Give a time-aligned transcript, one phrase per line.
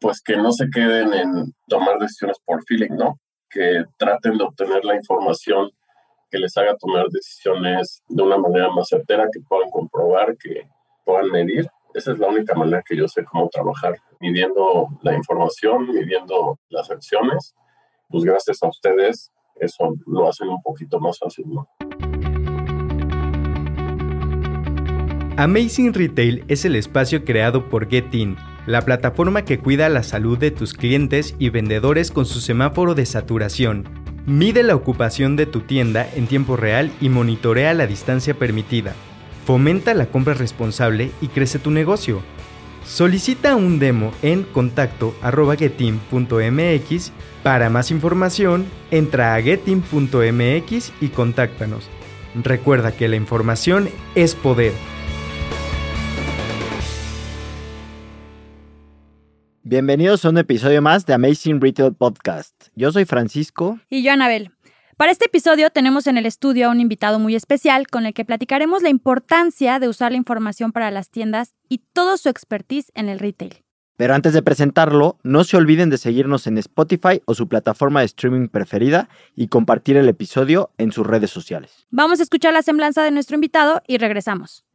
[0.00, 3.18] pues que no se queden en tomar decisiones por feeling, ¿no?
[3.48, 5.70] Que traten de obtener la información
[6.30, 10.68] que les haga tomar decisiones de una manera más certera, que puedan comprobar, que
[11.04, 11.66] puedan medir.
[11.94, 16.90] Esa es la única manera que yo sé cómo trabajar, midiendo la información, midiendo las
[16.90, 17.54] acciones.
[18.08, 21.68] Pues gracias a ustedes, eso lo hacen un poquito más fácil, ¿no?
[25.38, 28.36] Amazing Retail es el espacio creado por GetIn,
[28.66, 33.06] la plataforma que cuida la salud de tus clientes y vendedores con su semáforo de
[33.06, 33.84] saturación.
[34.26, 38.92] Mide la ocupación de tu tienda en tiempo real y monitorea la distancia permitida.
[39.44, 42.20] Fomenta la compra responsable y crece tu negocio.
[42.84, 47.12] Solicita un demo en contacto.getim.mx.
[47.42, 51.88] Para más información, entra a getim.mx y contáctanos.
[52.42, 54.72] Recuerda que la información es poder.
[59.68, 62.68] Bienvenidos a un episodio más de Amazing Retail Podcast.
[62.76, 63.80] Yo soy Francisco.
[63.90, 64.52] Y yo, Anabel.
[64.96, 68.24] Para este episodio tenemos en el estudio a un invitado muy especial con el que
[68.24, 73.08] platicaremos la importancia de usar la información para las tiendas y todo su expertise en
[73.08, 73.64] el retail.
[73.96, 78.06] Pero antes de presentarlo, no se olviden de seguirnos en Spotify o su plataforma de
[78.06, 81.88] streaming preferida y compartir el episodio en sus redes sociales.
[81.90, 84.65] Vamos a escuchar la semblanza de nuestro invitado y regresamos.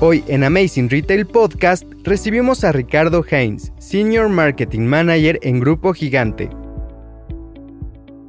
[0.00, 6.48] Hoy en Amazing Retail Podcast recibimos a Ricardo Haynes, Senior Marketing Manager en Grupo Gigante.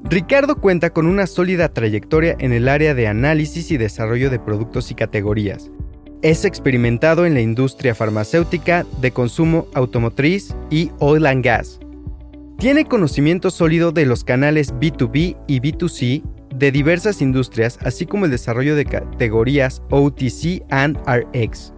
[0.06, 4.90] Ricardo cuenta con una sólida trayectoria en el área de análisis y desarrollo de productos
[4.90, 5.70] y categorías.
[6.24, 11.80] Es experimentado en la industria farmacéutica, de consumo automotriz y oil and gas.
[12.58, 16.24] Tiene conocimiento sólido de los canales B2B y B2C
[16.60, 21.74] de diversas industrias, así como el desarrollo de categorías OTC and RX.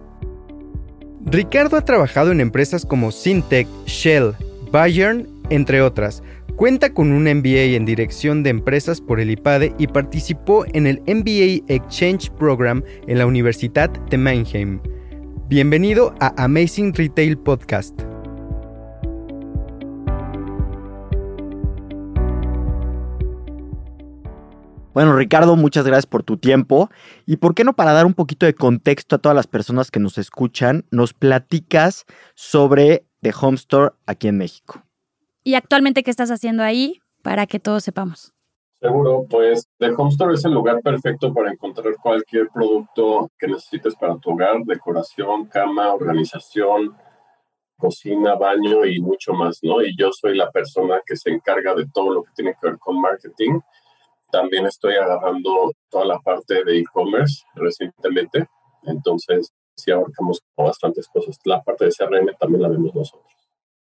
[1.24, 4.34] Ricardo ha trabajado en empresas como Syntec, Shell,
[4.72, 6.22] Bayern, entre otras.
[6.56, 11.00] Cuenta con un MBA en Dirección de Empresas por el IPADE y participó en el
[11.06, 14.80] MBA Exchange Program en la Universidad de Mannheim.
[15.48, 18.11] Bienvenido a Amazing Retail Podcast.
[24.94, 26.90] Bueno, Ricardo, muchas gracias por tu tiempo.
[27.24, 30.00] Y por qué no, para dar un poquito de contexto a todas las personas que
[30.00, 32.04] nos escuchan, nos platicas
[32.34, 34.82] sobre The Home Store aquí en México.
[35.44, 38.34] ¿Y actualmente qué estás haciendo ahí para que todos sepamos?
[38.80, 43.94] Seguro, pues The Home Store es el lugar perfecto para encontrar cualquier producto que necesites
[43.94, 46.94] para tu hogar, decoración, cama, organización,
[47.78, 49.80] cocina, baño y mucho más, ¿no?
[49.80, 52.78] Y yo soy la persona que se encarga de todo lo que tiene que ver
[52.78, 53.58] con marketing
[54.32, 58.46] también estoy agarrando toda la parte de e-commerce recientemente.
[58.84, 61.38] Entonces, sí abarcamos bastantes cosas.
[61.44, 63.30] La parte de CRM también la vemos nosotros.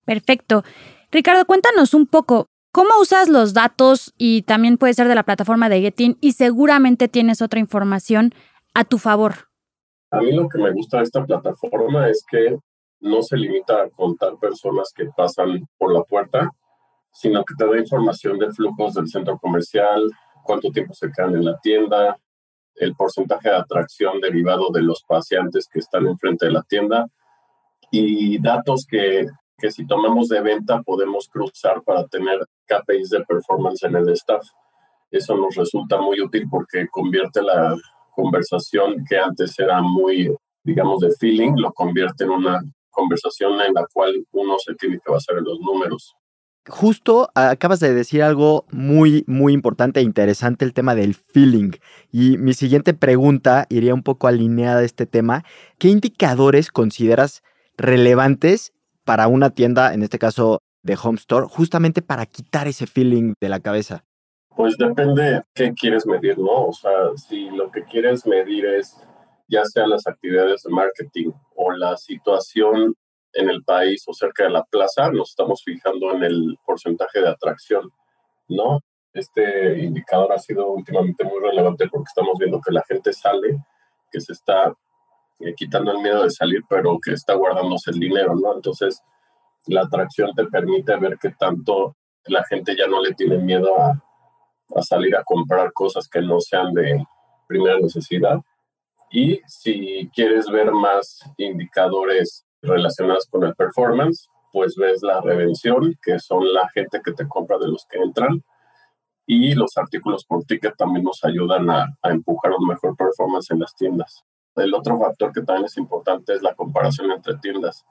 [0.05, 0.63] Perfecto.
[1.11, 5.69] Ricardo, cuéntanos un poco, ¿cómo usas los datos y también puede ser de la plataforma
[5.69, 8.33] de Getin y seguramente tienes otra información
[8.73, 9.49] a tu favor?
[10.11, 12.57] A mí lo que me gusta de esta plataforma es que
[13.01, 16.49] no se limita a contar personas que pasan por la puerta,
[17.11, 20.09] sino que te da información de flujos del centro comercial,
[20.47, 22.17] cuánto tiempo se quedan en la tienda,
[22.75, 27.05] el porcentaje de atracción derivado de los paseantes que están enfrente de la tienda
[27.91, 29.25] y datos que,
[29.57, 34.43] que si tomamos de venta podemos cruzar para tener KPIs de performance en el staff.
[35.11, 37.75] Eso nos resulta muy útil porque convierte la
[38.15, 40.33] conversación que antes era muy,
[40.63, 45.11] digamos, de feeling, lo convierte en una conversación en la cual uno se tiene que
[45.11, 46.15] basar en los números
[46.67, 51.71] justo acabas de decir algo muy, muy importante e interesante, el tema del feeling.
[52.11, 55.43] Y mi siguiente pregunta iría un poco alineada a este tema.
[55.77, 57.43] ¿Qué indicadores consideras
[57.77, 58.73] relevantes
[59.03, 63.49] para una tienda, en este caso de Home Store, justamente para quitar ese feeling de
[63.49, 64.03] la cabeza?
[64.55, 66.65] Pues depende qué quieres medir, ¿no?
[66.67, 68.97] O sea, si lo que quieres medir es
[69.47, 72.95] ya sean las actividades de marketing o la situación
[73.37, 77.29] en el país o cerca de la plaza, nos estamos fijando en el porcentaje de
[77.29, 77.91] atracción,
[78.49, 78.79] ¿no?
[79.13, 83.57] Este indicador ha sido últimamente muy relevante porque estamos viendo que la gente sale,
[84.11, 84.73] que se está
[85.39, 88.55] eh, quitando el miedo de salir, pero que está guardándose el dinero, ¿no?
[88.55, 89.01] Entonces,
[89.67, 91.95] la atracción te permite ver que tanto
[92.25, 94.03] la gente ya no le tiene miedo a,
[94.75, 97.03] a salir a comprar cosas que no sean de
[97.47, 98.39] primera necesidad.
[99.11, 106.19] Y si quieres ver más indicadores relacionadas con el performance, pues ves la revención, que
[106.19, 108.43] son la gente que te compra de los que entran,
[109.29, 113.59] Y los artículos por ticket también nos ayudan a, a empujar un mejor performance en
[113.59, 114.23] las tiendas.
[114.55, 117.85] El otro factor que también es importante es la comparación entre tiendas,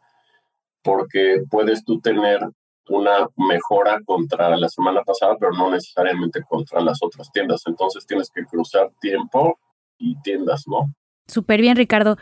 [0.82, 2.40] porque puedes tú tener
[2.88, 7.62] una mejora contra la semana pasada, pero no necesariamente contra las otras tiendas.
[7.66, 9.58] Entonces tienes que cruzar tiempo
[9.98, 10.90] y tiendas, ¿no?
[11.26, 12.16] Súper bien, Ricardo.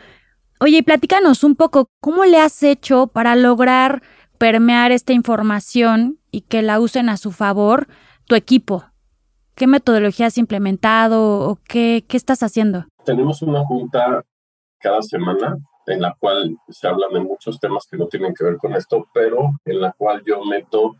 [0.60, 4.02] Oye, platícanos un poco, ¿cómo le has hecho para lograr
[4.38, 7.88] permear esta información y que la usen a su favor
[8.26, 8.84] tu equipo?
[9.56, 12.86] ¿Qué metodología has implementado o qué, qué estás haciendo?
[13.04, 14.24] Tenemos una junta
[14.78, 15.56] cada semana
[15.86, 19.06] en la cual se hablan de muchos temas que no tienen que ver con esto,
[19.12, 20.94] pero en la cual yo meto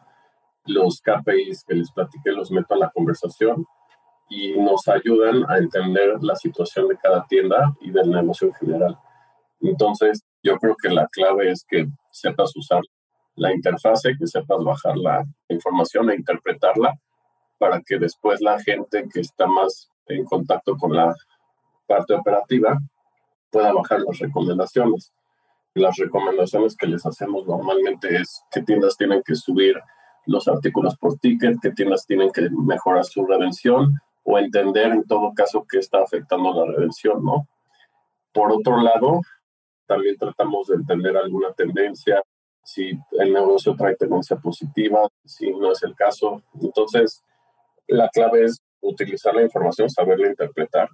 [0.67, 3.65] los KPIs que les platiqué, los meto a la conversación
[4.29, 8.99] y nos ayudan a entender la situación de cada tienda y del negocio en general.
[9.65, 12.83] Entonces, yo creo que la clave es que sepas usar
[13.37, 16.95] la interfase, que sepas bajar la información e interpretarla
[17.59, 21.15] para que después la gente que está más en contacto con la
[21.87, 22.79] parte operativa
[23.51, 25.13] pueda bajar las recomendaciones.
[25.75, 29.81] Las recomendaciones que les hacemos normalmente es qué tiendas tienen que subir
[30.27, 33.95] los artículos por ticket, qué tiendas tienen que mejorar su redención
[34.25, 37.49] o entender en todo caso qué está afectando la redención, ¿no?
[38.33, 39.21] Por otro lado,
[39.87, 42.23] también tratamos de entender alguna tendencia,
[42.63, 46.43] si el negocio trae tendencia positiva, si no es el caso.
[46.61, 47.23] Entonces,
[47.87, 50.89] la clave es utilizar la información, saberla interpretar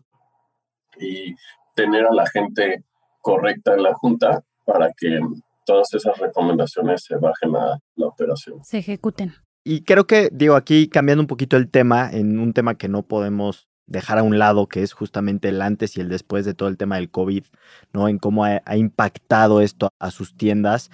[0.98, 1.34] y
[1.75, 2.84] tener a la gente
[3.20, 5.20] correcta en la junta para que
[5.64, 8.64] todas esas recomendaciones se bajen a la operación.
[8.64, 9.32] Se ejecuten.
[9.62, 13.02] Y creo que, digo, aquí cambiando un poquito el tema, en un tema que no
[13.02, 16.69] podemos dejar a un lado, que es justamente el antes y el después de todo
[16.69, 17.44] el tema del COVID,
[17.92, 18.08] ¿no?
[18.08, 20.90] En cómo ha, impactado esto a sus tiendas.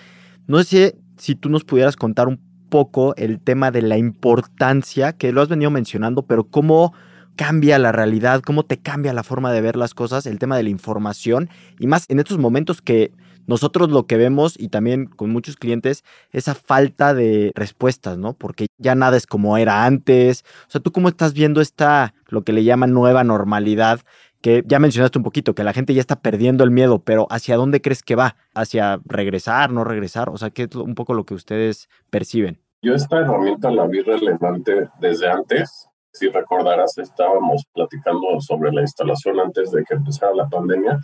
[0.49, 5.31] No sé si tú nos pudieras contar un poco el tema de la importancia, que
[5.31, 6.95] lo has venido mencionando, pero cómo
[7.37, 10.63] cambia la realidad, cómo te cambia la forma de ver las cosas, el tema de
[10.63, 13.13] la información y más en estos momentos que
[13.47, 18.35] nosotros lo que vemos y también con muchos clientes, esa falta de respuestas, ¿no?
[18.35, 20.45] Porque ya nada es como era antes.
[20.69, 24.01] O sea, ¿tú cómo estás viendo esta, lo que le llaman nueva normalidad?
[24.41, 27.57] Que ya mencionaste un poquito, que la gente ya está perdiendo el miedo, pero ¿hacia
[27.57, 28.37] dónde crees que va?
[28.55, 30.29] ¿Hacia regresar, no regresar?
[30.29, 32.61] O sea, ¿qué es un poco lo que ustedes perciben?
[32.83, 39.39] Yo esta herramienta la vi relevante desde antes si recordarás, estábamos platicando sobre la instalación
[39.39, 40.99] antes de que empezara la pandemia.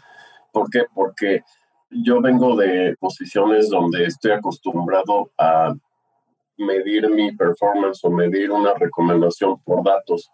[0.53, 0.85] ¿Por qué?
[0.95, 1.43] Porque
[1.93, 5.75] yo vengo de posiciones donde estoy acostumbrado a
[6.57, 10.31] medir mi performance o medir una recomendación por datos.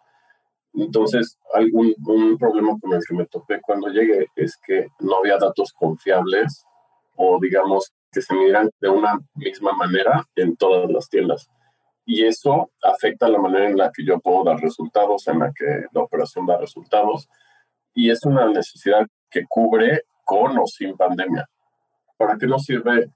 [0.75, 5.38] Entonces, algún un problema con el que me topé cuando llegué es que no había
[5.38, 6.64] datos confiables
[7.16, 11.49] o digamos que se miran de una misma manera en todas las tiendas
[12.08, 15.84] y eso afecta la manera en la que yo puedo dar resultados, en la que
[15.93, 17.28] la operación da resultados.
[17.93, 21.48] Y es una necesidad que cubre con o sin pandemia.
[22.19, 23.10] ¿Para qué nos sirve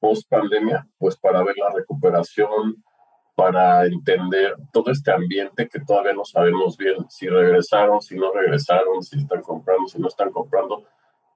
[0.00, 0.84] post pandemia?
[0.98, 2.82] Pues para ver la recuperación,
[3.36, 9.00] para entender todo este ambiente que todavía no sabemos bien si regresaron, si no regresaron,
[9.00, 10.82] si están comprando, si no están comprando.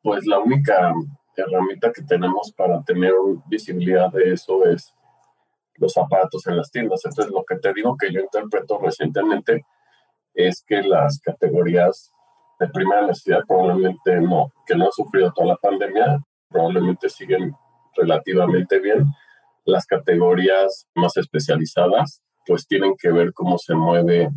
[0.02, 0.92] Pues la única
[1.36, 3.12] herramienta que tenemos para tener
[3.46, 4.92] visibilidad de eso es
[5.76, 7.02] los zapatos en las tiendas.
[7.04, 9.64] Entonces, lo que te digo que yo interpreto recientemente
[10.34, 12.12] es que las categorías
[12.62, 17.54] de primera necesidad probablemente no, que no han sufrido toda la pandemia, probablemente siguen
[17.96, 19.06] relativamente bien.
[19.64, 24.28] Las categorías más especializadas, pues tienen que ver cómo se mueve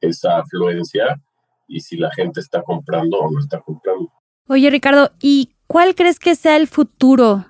[0.00, 1.20] esa afluencia
[1.68, 4.10] y si la gente está comprando o no está comprando.
[4.48, 7.44] Oye, Ricardo, ¿y cuál crees que sea el futuro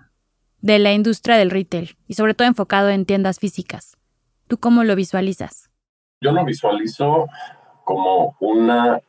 [0.61, 3.97] de la industria del retail y sobre todo enfocado en tiendas físicas.
[4.47, 5.71] ¿Tú cómo lo visualizas?
[6.21, 7.27] Yo lo visualizo
[7.85, 9.01] como una,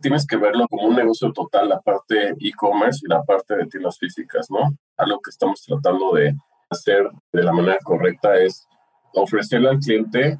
[0.00, 3.98] tienes que verlo como un negocio total, la parte e-commerce y la parte de tiendas
[3.98, 4.70] físicas, ¿no?
[4.96, 6.36] Algo que estamos tratando de
[6.70, 8.66] hacer de la manera correcta es
[9.14, 10.38] ofrecerle al cliente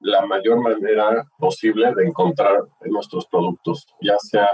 [0.00, 4.48] la mayor manera posible de encontrar nuestros productos, ya sea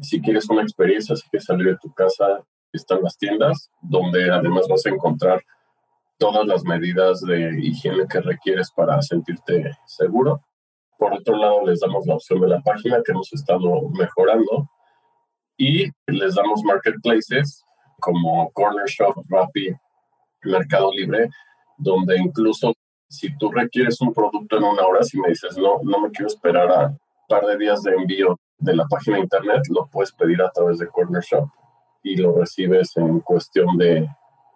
[0.00, 4.66] si quieres una experiencia, si quieres salir de tu casa están las tiendas, donde además
[4.68, 5.42] vas a encontrar
[6.18, 10.42] todas las medidas de higiene que requieres para sentirte seguro.
[10.98, 14.68] Por otro lado, les damos la opción de la página que hemos estado mejorando
[15.56, 17.64] y les damos marketplaces
[18.00, 19.72] como Corner Shop, Rappi,
[20.42, 21.30] Mercado Libre,
[21.78, 22.74] donde incluso
[23.08, 26.26] si tú requieres un producto en una hora, si me dices, no, no me quiero
[26.26, 30.12] esperar a un par de días de envío de la página de internet, lo puedes
[30.12, 31.48] pedir a través de Corner Shop
[32.02, 34.06] y lo recibes en cuestión de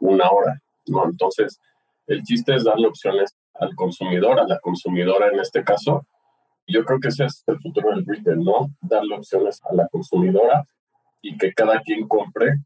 [0.00, 1.04] una hora, ¿no?
[1.04, 1.60] Entonces,
[2.06, 6.04] el chiste es darle opciones al consumidor, a la consumidora en este caso,
[6.72, 8.74] Yo creo que ese es el futuro del retail, ¿no?
[8.80, 10.64] Darle opciones a la consumidora
[11.20, 12.56] y que cada quien compre.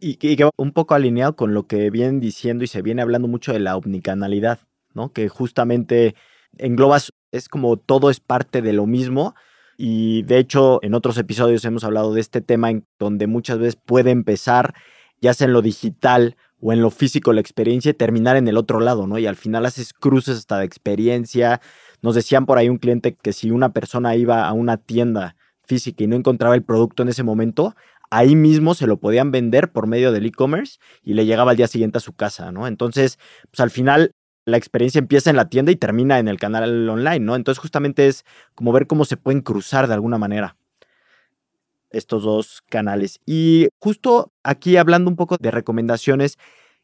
[0.00, 3.28] Y, y que un poco alineado con lo que vienen diciendo y se viene hablando
[3.28, 4.60] mucho de la omnicanalidad,
[4.92, 5.12] ¿no?
[5.12, 6.14] Que justamente
[6.58, 9.34] englobas, es como todo es parte de lo mismo.
[9.76, 13.76] Y de hecho, en otros episodios hemos hablado de este tema en donde muchas veces
[13.76, 14.74] puede empezar,
[15.20, 18.56] ya sea en lo digital o en lo físico, la experiencia y terminar en el
[18.56, 19.18] otro lado, ¿no?
[19.18, 21.60] Y al final haces cruces hasta de experiencia.
[22.00, 26.02] Nos decían por ahí un cliente que si una persona iba a una tienda física
[26.02, 27.74] y no encontraba el producto en ese momento,
[28.10, 31.68] ahí mismo se lo podían vender por medio del e-commerce y le llegaba al día
[31.68, 32.66] siguiente a su casa, ¿no?
[32.66, 33.18] Entonces,
[33.50, 34.12] pues al final
[34.46, 37.36] la experiencia empieza en la tienda y termina en el canal online, ¿no?
[37.36, 40.56] Entonces justamente es como ver cómo se pueden cruzar de alguna manera
[41.94, 43.20] estos dos canales.
[43.26, 46.38] Y justo aquí hablando un poco de recomendaciones,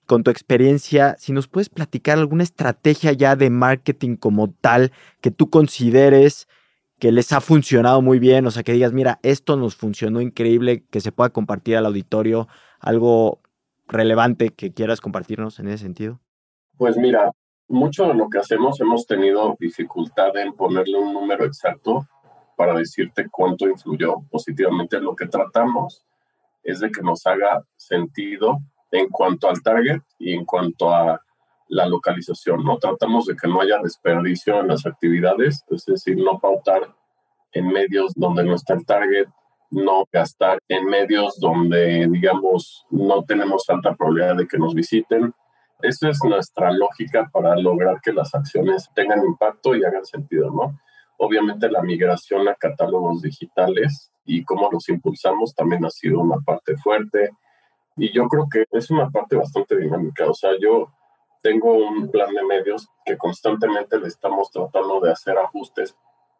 [0.06, 4.90] con tu experiencia, si nos puedes platicar alguna estrategia ya de marketing como tal
[5.20, 6.48] que tú consideres
[6.98, 10.84] que les ha funcionado muy bien, o sea, que digas, mira, esto nos funcionó increíble,
[10.90, 12.48] que se pueda compartir al auditorio,
[12.80, 13.40] algo
[13.86, 16.20] relevante que quieras compartirnos en ese sentido.
[16.76, 17.30] Pues mira,
[17.68, 22.06] mucho de lo que hacemos hemos tenido dificultad en ponerle un número exacto
[22.60, 26.04] para decirte cuánto influyó positivamente en lo que tratamos
[26.62, 28.58] es de que nos haga sentido
[28.90, 31.18] en cuanto al target y en cuanto a
[31.68, 32.76] la localización, ¿no?
[32.76, 36.94] Tratamos de que no haya desperdicio en las actividades, es decir, no pautar
[37.52, 39.28] en medios donde no está el target,
[39.70, 45.32] no gastar en medios donde, digamos, no tenemos tanta probabilidad de que nos visiten,
[45.80, 50.78] esa es nuestra lógica para lograr que las acciones tengan impacto y hagan sentido, ¿no?
[51.22, 56.76] Obviamente la migración a catálogos digitales y cómo los impulsamos también ha sido una parte
[56.76, 57.30] fuerte.
[57.96, 60.28] Y yo creo que es una parte bastante dinámica.
[60.28, 60.92] O sea, yo
[61.42, 65.94] tengo un plan de medios que constantemente le estamos tratando de hacer ajustes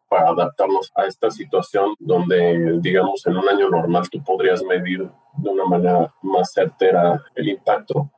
[0.09, 5.49] para adaptarnos a esta situación donde, digamos, en un año normal tú podrías medir de
[5.49, 8.11] una manera más certera el impacto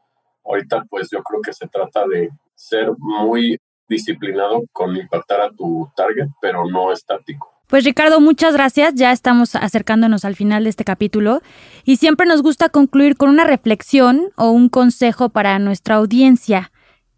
[0.46, 3.58] Ahorita pues yo creo que se trata de ser muy
[3.94, 7.54] disciplinado con impactar a tu target, pero no estático.
[7.68, 8.94] Pues Ricardo, muchas gracias.
[8.96, 11.42] Ya estamos acercándonos al final de este capítulo
[11.86, 16.72] y siempre nos gusta concluir con una reflexión o un consejo para nuestra audiencia.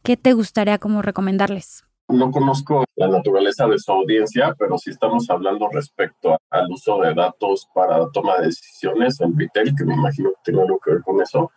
[0.04, 1.84] ¿Qué te gustaría como recomendarles?
[2.08, 7.16] No conozco la naturaleza de su audiencia, pero si estamos hablando respecto al uso de
[7.16, 11.02] datos para toma de decisiones en retail, que me imagino que tiene algo que ver
[11.02, 11.52] con eso,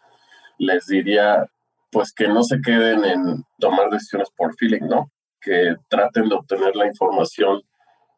[0.57, 1.47] les diría
[1.91, 5.11] pues que no se queden en tomar decisiones por feeling, ¿no?
[5.41, 7.63] Que traten de obtener la información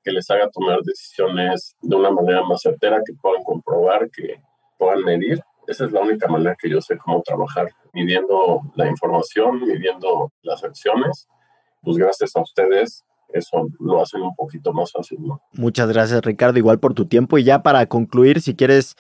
[0.03, 4.41] que les haga tomar decisiones de una manera más certera, que puedan comprobar, que
[4.79, 5.41] puedan medir.
[5.67, 10.65] Esa es la única manera que yo sé cómo trabajar, midiendo la información, midiendo las
[10.65, 11.29] acciones.
[11.83, 15.41] Pues gracias a ustedes, eso lo hacen un poquito más fácil, ¿no?
[15.53, 17.39] Muchas gracias, Ricardo, igual por tu tiempo.
[17.39, 18.97] Y ya para concluir, si quieres,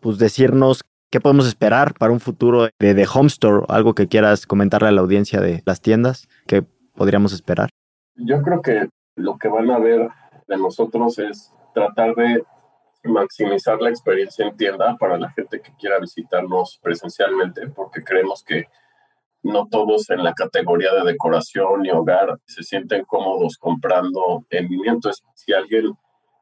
[0.00, 0.82] pues decirnos
[1.12, 3.66] ¿Qué podemos esperar para un futuro de The Home Store?
[3.68, 6.64] Algo que quieras comentarle a la audiencia de las tiendas, ¿qué
[6.94, 7.68] podríamos esperar?
[8.14, 10.08] Yo creo que lo que van a ver
[10.48, 12.42] de nosotros es tratar de
[13.04, 18.68] maximizar la experiencia en tienda para la gente que quiera visitarnos presencialmente, porque creemos que
[19.42, 24.92] no todos en la categoría de decoración y hogar se sienten cómodos comprando en línea.
[24.92, 25.92] Entonces, si alguien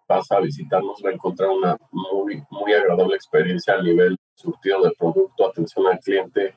[0.06, 4.92] pasa a visitarnos, va a encontrar una muy, muy agradable experiencia a nivel surtido de
[4.98, 6.54] producto, atención al cliente.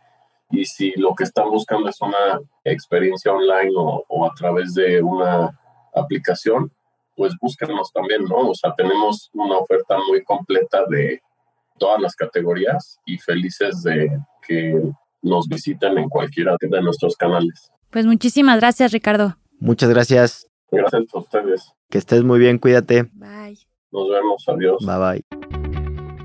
[0.52, 5.58] Y si lo que están buscando es una experiencia online o, a través de una
[5.96, 6.72] aplicación,
[7.16, 8.50] pues búsquenos también, ¿no?
[8.50, 11.22] O sea, tenemos una oferta muy completa de
[11.78, 14.10] todas las categorías y felices de
[14.48, 14.80] que
[15.22, 17.72] nos visiten en cualquiera de nuestros canales.
[17.90, 19.38] Pues muchísimas gracias, Ricardo.
[19.60, 20.48] Muchas gracias.
[20.72, 21.74] Gracias a ustedes.
[21.90, 23.04] Que estés muy bien, cuídate.
[23.14, 23.60] Bye.
[23.92, 24.84] Nos vemos, adiós.
[24.86, 25.63] Bye bye.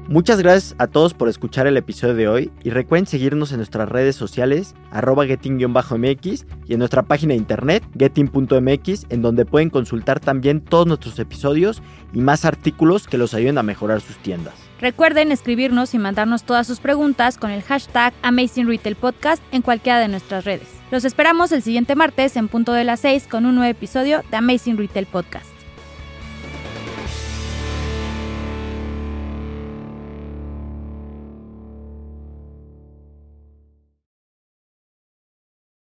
[0.09, 3.91] Muchas gracias a todos por escuchar el episodio de hoy y recuerden seguirnos en nuestras
[3.91, 10.19] redes sociales arroba getting-mx y en nuestra página de internet getting.mx en donde pueden consultar
[10.19, 11.83] también todos nuestros episodios
[12.15, 14.55] y más artículos que los ayuden a mejorar sus tiendas.
[14.81, 19.99] Recuerden escribirnos y mandarnos todas sus preguntas con el hashtag Amazing Retail Podcast en cualquiera
[19.99, 20.69] de nuestras redes.
[20.91, 24.39] Los esperamos el siguiente martes en punto de las 6 con un nuevo episodio de
[24.39, 25.58] Amazing Retail Podcast.